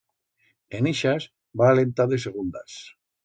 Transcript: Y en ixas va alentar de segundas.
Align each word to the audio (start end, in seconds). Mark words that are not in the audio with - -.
Y 0.73 0.77
en 0.77 0.89
ixas 0.91 1.27
va 1.63 1.69
alentar 1.73 2.09
de 2.15 2.21
segundas. 2.27 2.81